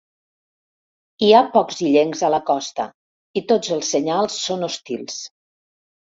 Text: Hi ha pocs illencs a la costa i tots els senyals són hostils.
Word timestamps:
Hi 1.25 1.27
ha 1.33 1.41
pocs 1.57 1.81
illencs 1.89 2.23
a 2.27 2.31
la 2.35 2.39
costa 2.47 2.85
i 3.41 3.43
tots 3.51 3.73
els 3.75 3.91
senyals 3.97 4.39
són 4.47 4.69
hostils. 4.69 5.19